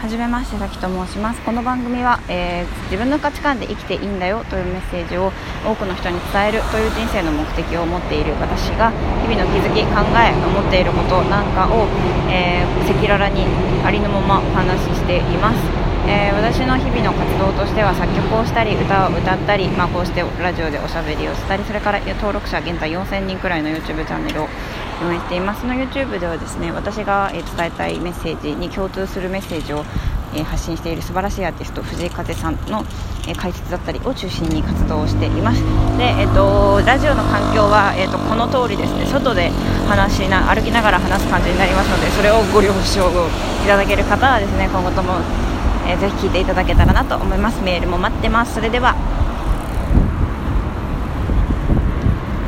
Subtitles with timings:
[0.00, 1.42] はじめましてさきと申します。
[1.42, 5.30] この番組は、えー、自分の価値観で生きていいんだよというメッセージを
[5.60, 8.96] 多くの人に伝えるという人生の目的を持っている私が
[9.28, 11.84] 日々の気づき考え思っていることなんかを
[12.32, 13.44] え赤裸々に
[13.84, 15.60] ありのままお話ししています、
[16.08, 24.48] えー、私の日々の活動としては作曲をしたり歌を歌ったり、まあ、こうしてラジオでおしゃべりをしたりそれから登録者現在4000人くらいの YouTube チャンネルを
[25.02, 25.62] 運営しています。
[25.62, 29.84] その YouTube ではですね私が伝えたいメッセージに共通するメッセージを
[30.44, 32.84] 発信している素晴らしいアーティスト藤井風さんの
[33.36, 35.62] 解説だったりを中心に活動をしています。
[35.98, 39.06] で、えっと、ラジオの環境は、えっと、この通りですね。
[39.06, 39.50] 外で
[39.88, 43.10] 話しな歩きながら話す感じになりますのでそれをご了承
[43.64, 45.14] いただける方はですね今後とも、
[45.86, 47.60] えー、ぜひ聞いていただけたらなと思います。
[47.62, 48.54] メールも待ってます。
[48.54, 48.94] それでは。